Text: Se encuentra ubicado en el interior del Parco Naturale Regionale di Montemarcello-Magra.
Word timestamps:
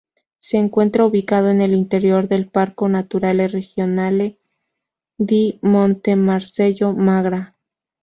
Se 0.39 0.57
encuentra 0.57 1.05
ubicado 1.05 1.51
en 1.51 1.61
el 1.61 1.75
interior 1.75 2.27
del 2.27 2.49
Parco 2.49 2.89
Naturale 2.89 3.47
Regionale 3.47 4.39
di 5.19 5.59
Montemarcello-Magra. 5.61 7.55